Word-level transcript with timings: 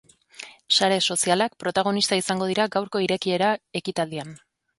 Sare 0.77 0.95
sozialak 1.15 1.57
protagonista 1.63 2.19
izango 2.21 2.49
dira 2.53 2.67
gaurko 2.77 3.03
irekiera 3.05 3.53
ekitaldian. 3.83 4.35